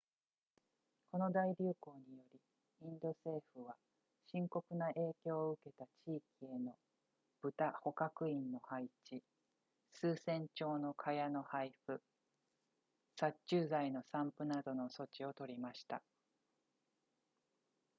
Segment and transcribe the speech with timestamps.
[1.11, 2.39] この大流行により
[2.87, 3.75] インド政府は
[4.31, 6.75] 深刻な影響を受けた地域への
[7.43, 9.21] 豚捕獲員の配置
[9.91, 12.01] 数千張の蚊帳の配布
[13.15, 16.01] 殺虫剤の散布などの措置をとりました